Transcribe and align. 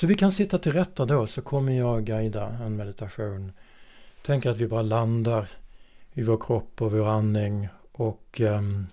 Så 0.00 0.06
vi 0.06 0.14
kan 0.14 0.32
sitta 0.32 0.58
till 0.58 0.72
rätta 0.72 1.06
då 1.06 1.26
så 1.26 1.42
kommer 1.42 1.72
jag 1.72 2.04
guida 2.04 2.46
en 2.46 2.76
meditation. 2.76 3.52
Tänk 4.22 4.46
att 4.46 4.56
vi 4.56 4.66
bara 4.66 4.82
landar 4.82 5.48
i 6.12 6.22
vår 6.22 6.40
kropp 6.46 6.82
och 6.82 6.92
vår 6.92 7.08
andning 7.08 7.68
och 7.92 8.40
um, 8.40 8.86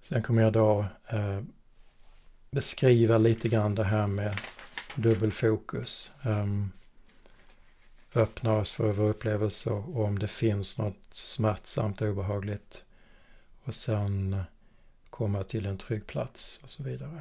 sen 0.00 0.22
kommer 0.22 0.42
jag 0.42 0.52
då 0.52 0.86
uh, 1.12 1.42
beskriva 2.50 3.18
lite 3.18 3.48
grann 3.48 3.74
det 3.74 3.84
här 3.84 4.06
med 4.06 4.40
dubbelfokus. 4.94 6.10
Um, 6.24 6.72
öppna 8.14 8.56
oss 8.56 8.72
för 8.72 8.92
vår 8.92 9.08
upplevelse 9.08 9.70
och 9.70 10.04
om 10.04 10.18
det 10.18 10.28
finns 10.28 10.78
något 10.78 11.04
smärtsamt 11.10 12.02
och 12.02 12.08
obehagligt. 12.08 12.84
Och 13.64 13.74
sen 13.74 14.42
komma 15.10 15.44
till 15.44 15.66
en 15.66 15.78
trygg 15.78 16.06
plats 16.06 16.60
och 16.64 16.70
så 16.70 16.82
vidare. 16.82 17.20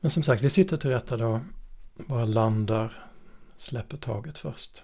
Men 0.00 0.10
som 0.10 0.22
sagt, 0.22 0.42
vi 0.42 0.50
sitter 0.50 0.76
till 0.76 0.90
rätta 0.90 1.16
då. 1.16 1.40
Bara 2.08 2.24
landar, 2.24 3.10
släpper 3.56 3.96
taget 3.96 4.38
först. 4.38 4.82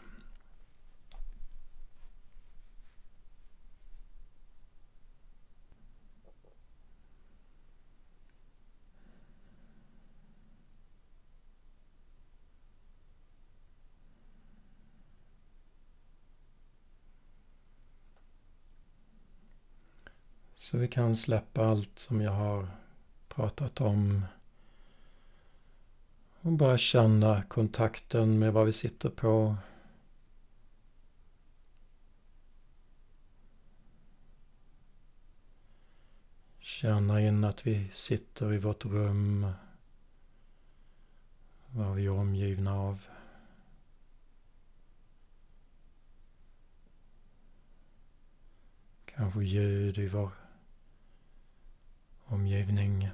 Så 20.57 20.79
vi 20.79 20.89
kan 20.89 21.17
släppa 21.17 21.67
allt 21.67 21.99
som 21.99 22.21
jag 22.21 22.33
har 22.33 22.69
pratat 23.29 23.81
om. 23.81 24.23
Och 26.47 26.53
bara 26.53 26.79
känna 26.79 27.43
kontakten 27.43 28.39
med 28.39 28.53
vad 28.53 28.67
vi 28.67 28.73
sitter 28.73 29.11
på. 29.11 29.57
Känna 36.59 37.21
in 37.21 37.45
att 37.45 37.67
vi 37.67 37.91
sitter 37.93 38.53
i 38.53 38.59
vårt 38.59 38.85
rum. 38.85 39.53
Vad 41.67 41.95
vi 41.95 42.07
är 42.07 42.11
omgivna 42.11 42.75
av. 42.75 43.07
Kanske 49.05 49.45
ljud 49.45 49.99
i 49.99 50.09
vår 50.09 50.31
omgivning. 52.25 53.06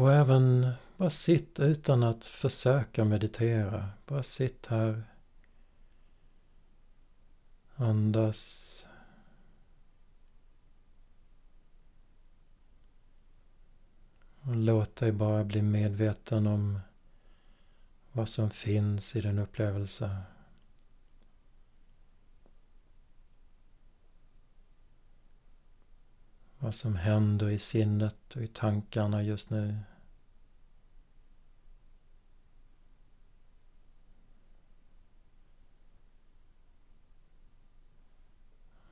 Och 0.00 0.12
även 0.12 0.72
bara 0.96 1.10
sitt 1.10 1.60
utan 1.60 2.02
att 2.02 2.24
försöka 2.24 3.04
meditera. 3.04 3.88
Bara 4.06 4.22
sitt 4.22 4.66
här. 4.66 5.02
Andas. 7.74 8.86
Och 14.40 14.56
låt 14.56 14.96
dig 14.96 15.12
bara 15.12 15.44
bli 15.44 15.62
medveten 15.62 16.46
om 16.46 16.80
vad 18.12 18.28
som 18.28 18.50
finns 18.50 19.16
i 19.16 19.20
din 19.20 19.38
upplevelse. 19.38 20.16
Vad 26.58 26.74
som 26.74 26.96
händer 26.96 27.48
i 27.48 27.58
sinnet 27.58 28.36
och 28.36 28.42
i 28.42 28.48
tankarna 28.48 29.22
just 29.22 29.50
nu. 29.50 29.78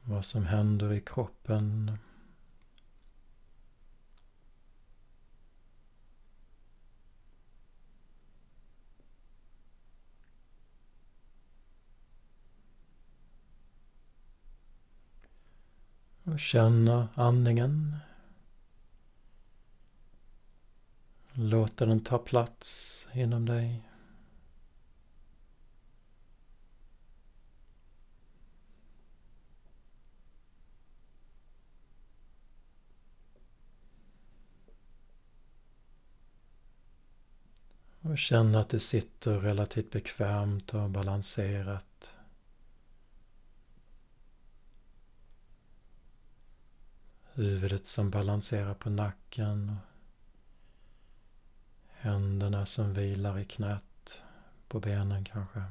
Vad 0.09 0.25
som 0.25 0.47
händer 0.47 0.93
i 0.93 1.01
kroppen. 1.01 1.99
Och 16.25 16.41
känna 16.41 17.09
andningen. 17.15 17.97
Låta 21.33 21.87
den 21.87 22.01
ta 22.01 22.19
plats 22.19 23.09
inom 23.13 23.47
dig. 23.47 23.88
Och 38.09 38.19
känn 38.19 38.55
att 38.55 38.69
du 38.69 38.81
sitter 38.81 39.39
relativt 39.39 39.91
bekvämt 39.91 40.75
och 40.75 40.91
balanserat. 40.91 42.17
Huvudet 47.33 47.87
som 47.87 48.11
balanserar 48.11 48.75
på 48.75 48.91
nacken. 48.91 49.71
och 49.71 49.77
Händerna 51.89 52.67
som 52.67 52.95
vilar 52.95 53.39
i 53.39 53.45
knät 53.45 54.23
på 54.69 54.81
benen 54.81 55.25
kanske. 55.25 55.63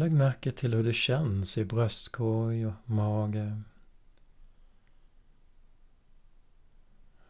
Lägg 0.00 0.12
märke 0.12 0.52
till 0.52 0.74
hur 0.74 0.84
det 0.84 0.92
känns 0.92 1.58
i 1.58 1.64
bröstkorg 1.64 2.66
och 2.66 2.72
mage. 2.84 3.62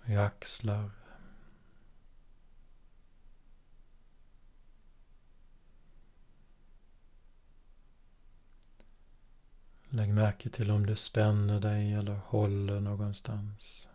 I 0.07 0.17
axlar. 0.17 0.91
Lägg 9.89 10.15
märke 10.15 10.49
till 10.49 10.71
om 10.71 10.87
du 10.87 10.97
spänner 10.97 11.61
dig 11.61 11.93
eller 11.93 12.15
håller 12.15 12.81
någonstans. 12.81 13.89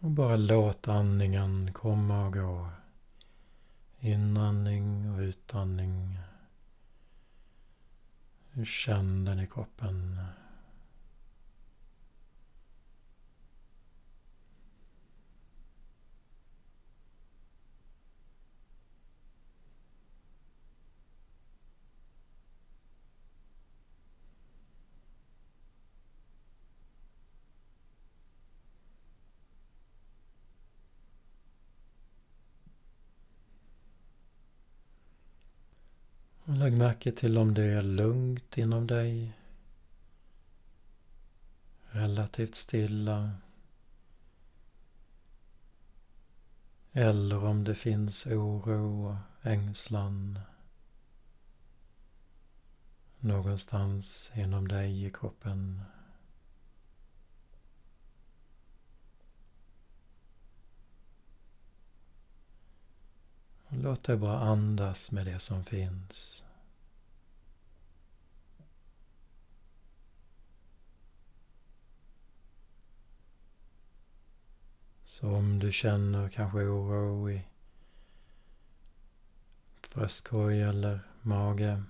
Och 0.00 0.09
bara 0.20 0.36
låt 0.36 0.88
andningen 0.88 1.72
komma 1.72 2.26
och 2.26 2.32
gå. 2.32 2.68
Inandning 4.00 5.14
och 5.14 5.18
utandning. 5.18 6.18
Känn 8.64 9.24
den 9.24 9.40
i 9.40 9.46
kroppen. 9.46 10.20
Lägg 36.60 36.72
märke 36.72 37.12
till 37.12 37.38
om 37.38 37.54
det 37.54 37.64
är 37.64 37.82
lugnt 37.82 38.58
inom 38.58 38.86
dig. 38.86 39.36
Relativt 41.90 42.54
stilla. 42.54 43.30
Eller 46.92 47.44
om 47.44 47.64
det 47.64 47.74
finns 47.74 48.26
oro 48.26 49.06
och 49.06 49.46
ängslan 49.46 50.38
någonstans 53.18 54.32
inom 54.34 54.68
dig 54.68 55.04
i 55.06 55.10
kroppen. 55.10 55.82
Låt 63.68 64.02
dig 64.02 64.16
bara 64.16 64.38
andas 64.38 65.10
med 65.10 65.26
det 65.26 65.38
som 65.38 65.64
finns. 65.64 66.44
Så 75.10 75.34
om 75.34 75.58
du 75.58 75.72
känner 75.72 76.28
kanske 76.28 76.58
oro 76.58 77.30
i 77.30 77.42
bröstkorg 79.94 80.62
eller 80.62 81.00
mage 81.22 81.82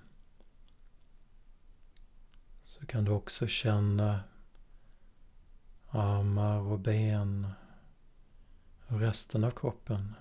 så 2.65 2.87
kan 2.87 3.05
du 3.05 3.11
också 3.11 3.47
känna 3.47 4.21
armar 5.89 6.59
och 6.61 6.79
ben 6.79 7.53
och 8.87 9.01
resten 9.01 9.45
av 9.45 9.51
kroppen. 9.51 10.15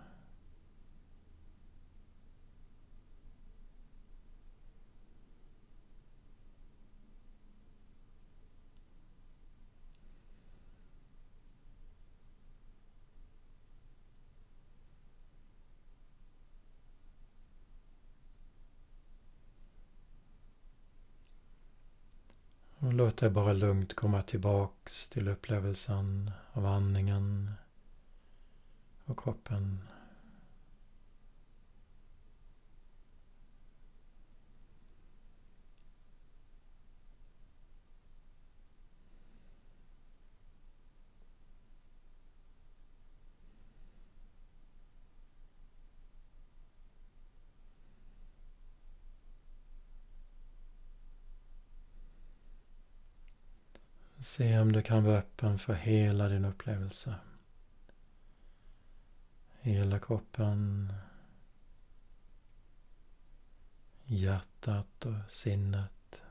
Och 22.81 22.93
låt 23.09 23.17
dig 23.17 23.29
bara 23.29 23.53
lugnt 23.53 23.95
komma 23.95 24.21
tillbaks 24.21 25.09
till 25.09 25.27
upplevelsen 25.27 26.31
av 26.51 26.65
andningen 26.65 27.51
och 29.05 29.19
kroppen. 29.19 29.79
Se 54.39 54.59
om 54.59 54.71
du 54.71 54.81
kan 54.81 55.03
vara 55.03 55.17
öppen 55.17 55.57
för 55.59 55.73
hela 55.73 56.27
din 56.27 56.45
upplevelse. 56.45 57.15
Hela 59.61 59.99
kroppen, 59.99 60.93
hjärtat 64.05 65.05
och 65.05 65.31
sinnet. 65.31 66.23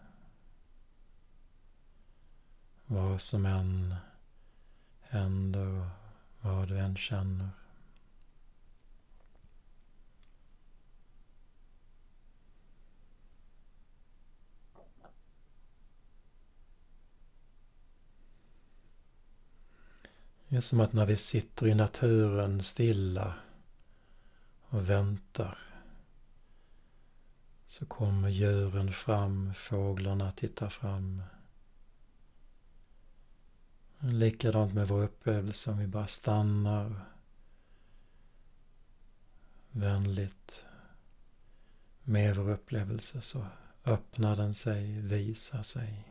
Vad 2.87 3.21
som 3.21 3.47
än 3.47 3.95
händer 5.01 5.67
och 5.67 5.87
vad 6.41 6.69
du 6.69 6.79
än 6.79 6.97
känner. 6.97 7.51
Det 20.49 20.56
är 20.56 20.61
som 20.61 20.81
att 20.81 20.93
när 20.93 21.06
vi 21.06 21.17
sitter 21.17 21.67
i 21.67 21.75
naturen 21.75 22.62
stilla 22.62 23.35
och 24.69 24.91
väntar 24.91 25.59
så 27.69 27.87
kommer 27.87 28.29
djuren 28.29 28.93
fram, 28.93 29.55
fåglarna 29.55 30.33
tittar 30.33 30.69
fram. 30.69 31.23
Likadant 33.99 34.75
med 34.75 34.89
vår 34.89 35.03
upplevelse 35.03 35.71
om 35.71 35.79
vi 35.79 35.87
bara 35.87 36.06
stannar 36.06 37.00
vänligt 39.71 40.67
med 42.03 42.37
vår 42.37 42.50
upplevelse 42.50 43.21
så 43.21 43.47
öppnar 43.85 44.37
den 44.37 44.55
sig, 44.55 45.00
visar 45.00 45.62
sig. 45.62 46.08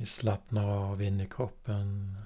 Vi 0.00 0.06
slappnar 0.06 0.68
av 0.68 1.02
in 1.02 1.20
i 1.20 1.26
kroppen. 1.26 2.18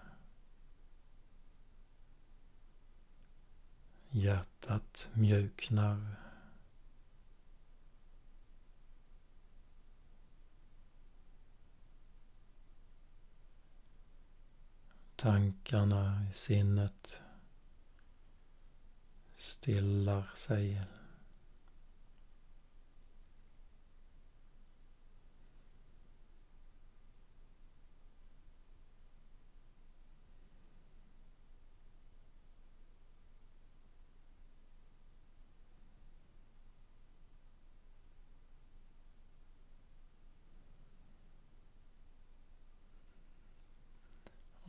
Hjärtat 4.11 5.09
mjuknar. 5.13 6.17
Tankarna 15.17 16.27
i 16.31 16.35
sinnet 16.35 17.21
stillar 19.35 20.31
sig 20.35 20.83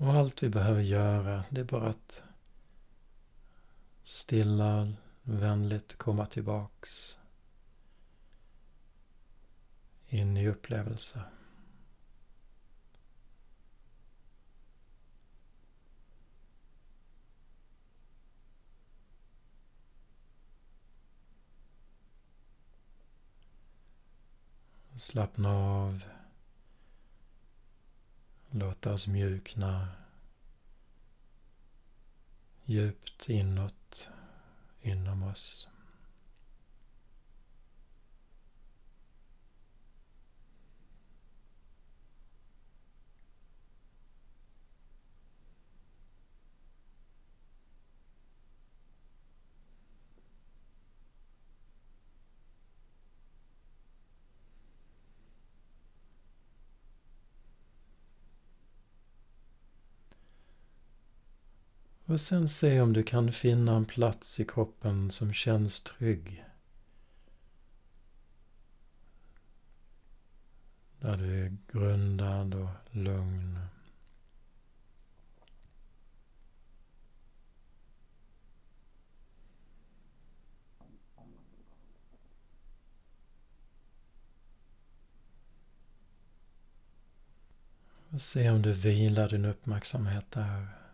Och 0.06 0.14
allt 0.14 0.44
vi 0.44 0.50
behöver 0.50 0.82
göra 0.82 1.44
det 1.50 1.62
är 1.62 1.66
bara 1.66 1.90
att 1.90 2.24
stilla, 4.04 4.94
vänligt 5.22 5.96
komma 5.98 6.26
tillbaks 6.26 7.18
in 10.08 10.38
i 10.38 10.48
upplevelse. 10.48 11.22
Slappna 24.98 25.50
av 25.50 26.15
Låta 28.58 28.94
oss 28.94 29.08
mjukna 29.08 29.88
djupt 32.66 33.30
inåt 33.30 34.10
inom 34.82 35.24
oss. 35.24 35.68
Och 62.08 62.22
sen 62.22 62.50
se 62.50 62.82
om 62.82 62.94
du 62.94 63.04
kan 63.04 63.32
finna 63.32 63.76
en 63.76 63.86
plats 63.86 64.40
i 64.40 64.46
kroppen 64.46 65.12
som 65.12 65.34
känns 65.34 65.82
trygg. 65.82 66.46
Där 71.00 71.18
du 71.18 71.46
är 71.46 71.58
grundad 71.72 72.54
och 72.54 72.70
lugn. 72.92 73.60
Och 88.10 88.22
se 88.22 88.50
om 88.50 88.62
du 88.62 88.74
vilar 88.74 89.30
din 89.30 89.46
uppmärksamhet 89.46 90.32
där. 90.32 90.85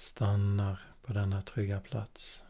Stannar 0.00 0.80
på 1.02 1.12
denna 1.12 1.42
trygga 1.42 1.80
plats. 1.80 2.44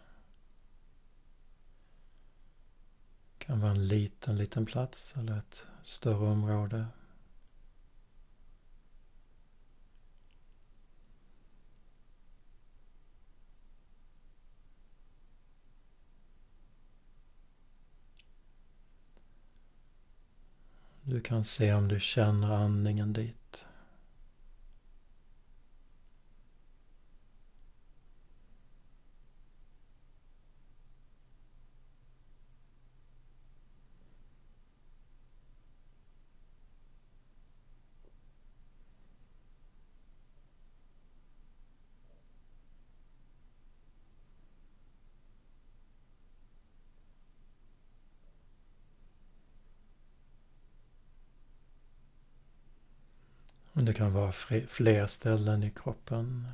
Det 3.38 3.44
kan 3.44 3.60
vara 3.60 3.70
en 3.70 3.88
liten, 3.88 4.36
liten 4.36 4.66
plats 4.66 5.16
eller 5.16 5.38
ett 5.38 5.66
större 5.82 6.26
område. 6.26 6.86
Du 21.02 21.20
kan 21.20 21.44
se 21.44 21.74
om 21.74 21.88
du 21.88 22.00
känner 22.00 22.50
andningen 22.50 23.12
dit. 23.12 23.66
Men 53.80 53.86
det 53.86 53.94
kan 53.94 54.12
vara 54.12 54.32
fler 54.68 55.06
ställen 55.06 55.62
i 55.62 55.70
kroppen. 55.70 56.48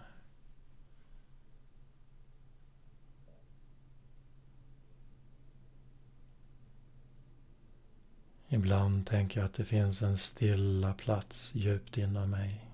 Ibland 8.48 9.06
tänker 9.06 9.40
jag 9.40 9.44
att 9.44 9.54
det 9.54 9.64
finns 9.64 10.02
en 10.02 10.18
stilla 10.18 10.94
plats 10.94 11.54
djupt 11.54 11.96
inom 11.96 12.30
mig. 12.30 12.65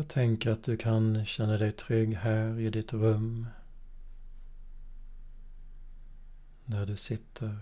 Och 0.00 0.08
tänk 0.08 0.46
att 0.46 0.62
du 0.62 0.76
kan 0.76 1.26
känna 1.26 1.58
dig 1.58 1.72
trygg 1.72 2.14
här 2.14 2.58
i 2.60 2.70
ditt 2.70 2.92
rum. 2.92 3.46
Där 6.64 6.86
du 6.86 6.96
sitter. 6.96 7.58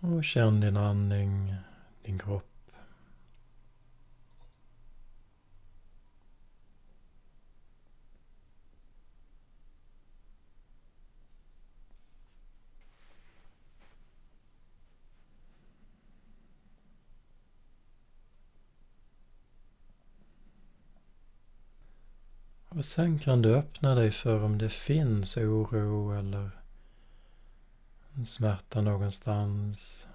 Och 0.00 0.15
känn 0.26 0.60
din 0.60 0.76
andning, 0.76 1.54
din 2.02 2.18
kropp. 2.18 2.44
Och 22.68 22.84
sen 22.84 23.18
kan 23.18 23.42
du 23.42 23.56
öppna 23.56 23.94
dig 23.94 24.10
för 24.10 24.42
om 24.42 24.58
det 24.58 24.70
finns 24.70 25.36
oro 25.36 26.18
eller 26.18 26.50
en 28.14 28.26
smärta 28.26 28.80
någonstans. 28.80 30.06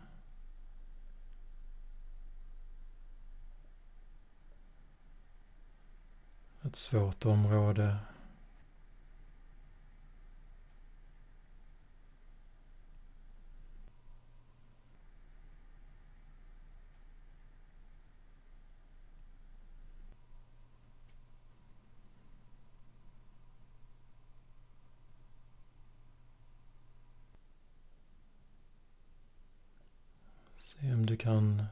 Ett 6.64 6.76
svårt 6.76 7.26
område. 7.26 7.98
Se 30.56 30.94
om 30.94 31.06
du 31.06 31.18
kan 31.18 31.66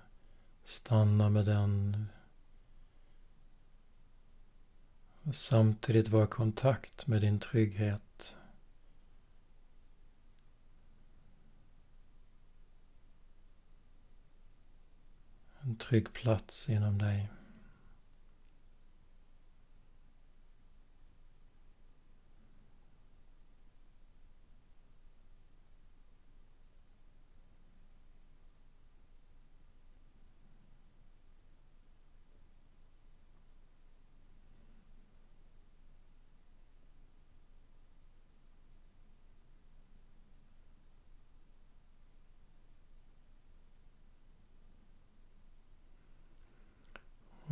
stanna 0.66 1.30
med 1.30 1.46
den 1.46 2.08
och 5.30 5.36
samtidigt 5.36 6.10
vara 6.10 6.24
i 6.24 6.28
kontakt 6.28 7.08
med 7.08 7.22
din 7.22 7.40
trygghet. 7.40 8.38
En 15.62 15.76
trygg 15.76 16.14
plats 16.14 16.70
inom 16.70 16.98
dig. 16.98 17.30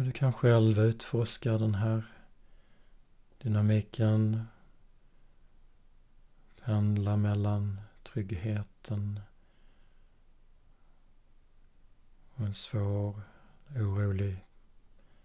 Du 0.07 0.13
kan 0.13 0.33
själv 0.33 0.79
utforska 0.79 1.57
den 1.57 1.75
här 1.75 2.03
dynamiken. 3.37 4.43
Pendla 6.65 7.17
mellan 7.17 7.81
tryggheten 8.03 9.19
och 12.33 12.45
en 12.45 12.53
svår, 12.53 13.21
orolig 13.75 14.45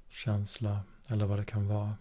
känsla 0.09 0.81
eller 1.09 1.27
vad 1.27 1.39
det 1.39 1.45
kan 1.45 1.69
vara. 1.69 1.97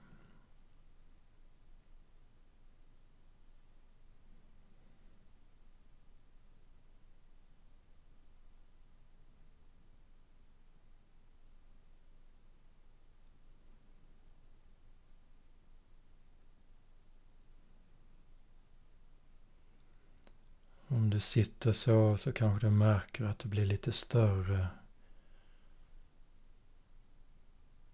Sitter 21.21 21.71
så, 21.71 22.17
så 22.17 22.33
kanske 22.33 22.67
du 22.67 22.71
märker 22.71 23.23
att 23.23 23.39
du 23.39 23.49
blir 23.49 23.65
lite 23.65 23.91
större. 23.91 24.67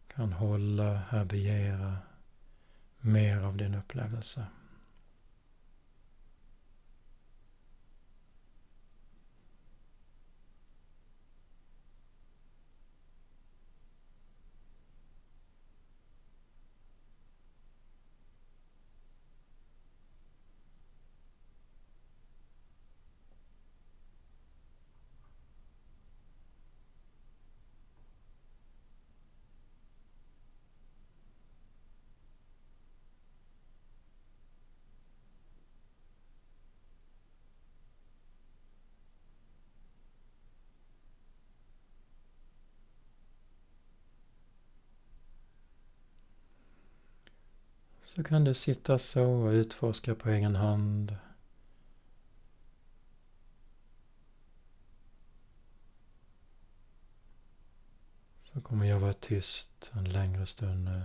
Kan 0.07 0.33
hålla, 0.33 0.93
härbärgera 0.93 1.97
mer 2.99 3.39
av 3.41 3.57
din 3.57 3.75
upplevelse. 3.75 4.45
Så 48.17 48.23
kan 48.23 48.43
du 48.43 48.53
sitta 48.53 48.99
så 48.99 49.23
och 49.23 49.51
utforska 49.51 50.15
på 50.15 50.29
egen 50.29 50.55
hand. 50.55 51.15
Så 58.41 58.61
kommer 58.61 58.85
jag 58.85 58.99
vara 58.99 59.13
tyst 59.13 59.91
en 59.93 60.09
längre 60.09 60.45
stund 60.45 60.85
nu. 60.85 61.01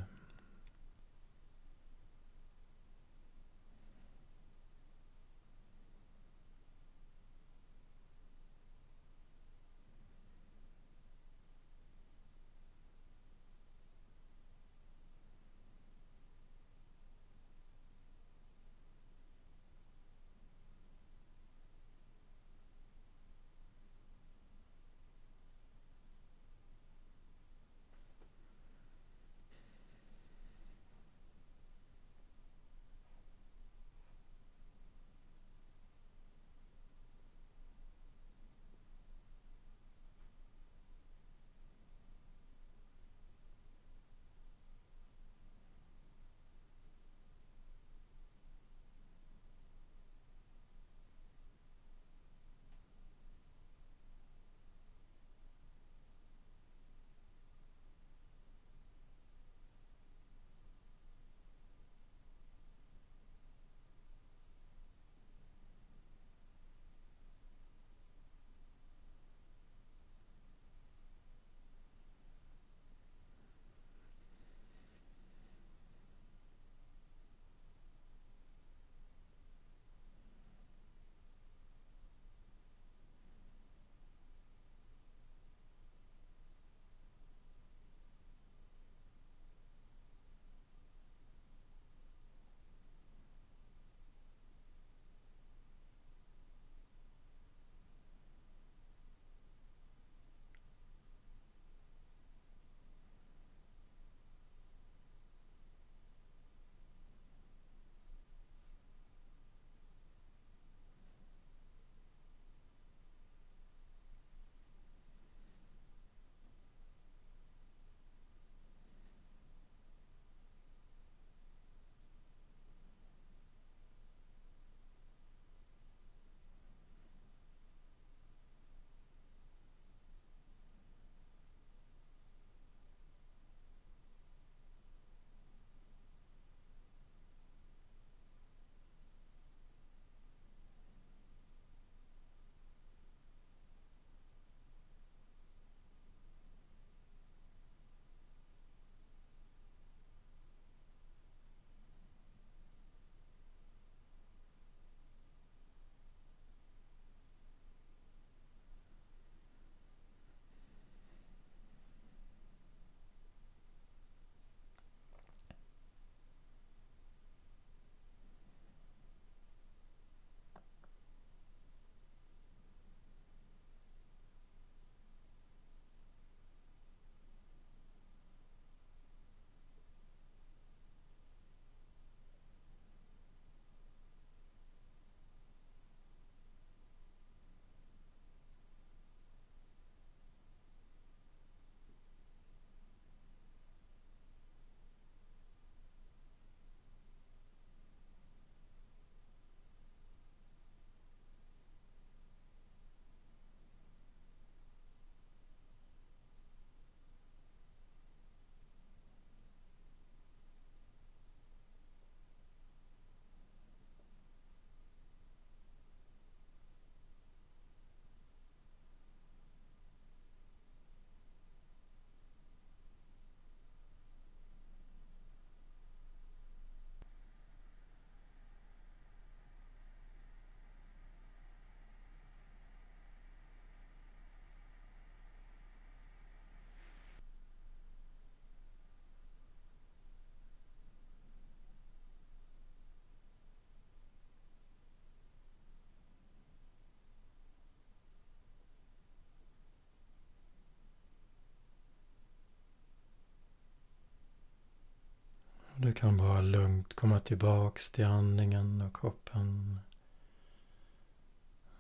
Du 255.93 255.97
kan 255.97 256.17
bara 256.17 256.41
lugnt 256.41 256.95
komma 256.95 257.21
tillbaks 257.21 257.91
till 257.91 258.05
andningen 258.05 258.83
och 258.83 258.97
kroppen. 258.97 259.81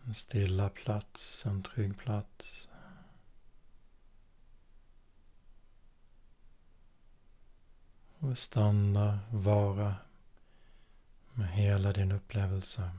En 0.04 0.14
stilla 0.14 0.68
plats, 0.68 1.46
en 1.46 1.62
trygg 1.62 1.98
plats. 1.98 2.68
Och 8.18 8.38
stanna, 8.38 9.18
vara 9.30 9.94
med 11.32 11.48
hela 11.48 11.92
din 11.92 12.12
upplevelse. 12.12 12.90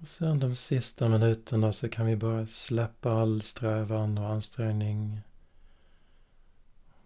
Och 0.00 0.08
sen 0.08 0.40
de 0.40 0.54
sista 0.54 1.08
minuterna 1.08 1.72
så 1.72 1.88
kan 1.88 2.06
vi 2.06 2.16
bara 2.16 2.46
släppa 2.46 3.12
all 3.12 3.42
strävan 3.42 4.18
och 4.18 4.28
ansträngning. 4.28 5.20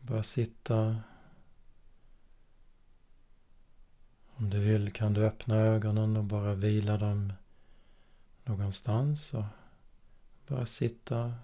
Bara 0.00 0.22
sitta. 0.22 0.96
Om 4.36 4.50
du 4.50 4.58
vill 4.58 4.92
kan 4.92 5.14
du 5.14 5.26
öppna 5.26 5.56
ögonen 5.56 6.16
och 6.16 6.24
bara 6.24 6.54
vila 6.54 6.96
dem 6.96 7.32
någonstans 8.44 9.34
och 9.34 9.44
bara 10.46 10.66
sitta. 10.66 11.34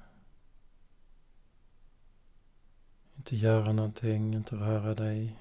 Inte 3.16 3.36
göra 3.36 3.72
någonting, 3.72 4.34
inte 4.34 4.56
röra 4.56 4.94
dig. 4.94 5.38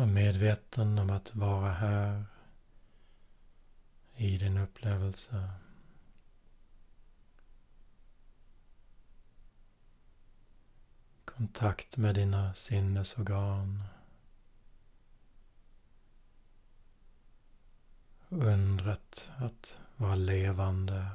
Var 0.00 0.06
medveten 0.06 0.98
om 0.98 1.10
att 1.10 1.34
vara 1.34 1.72
här 1.72 2.24
i 4.16 4.38
din 4.38 4.58
upplevelse. 4.58 5.50
Kontakt 11.24 11.96
med 11.96 12.14
dina 12.14 12.54
sinnesorgan. 12.54 13.84
Undret 18.28 19.30
att 19.38 19.78
vara 19.96 20.14
levande, 20.14 21.06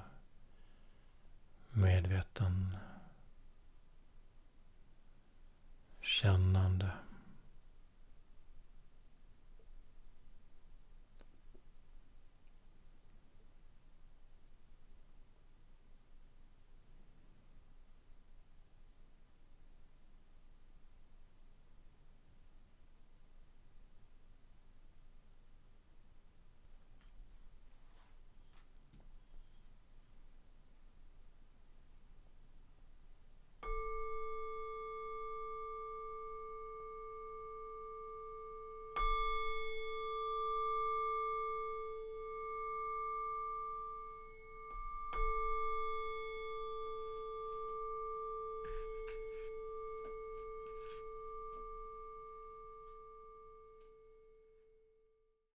medveten, 1.71 2.78
kännande. 6.02 6.91